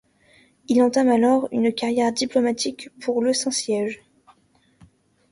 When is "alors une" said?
1.09-1.71